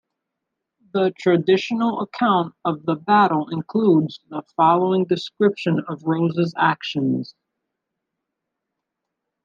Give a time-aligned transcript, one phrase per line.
[0.93, 7.35] The traditional account of the battle includes the following description of Rose's actions.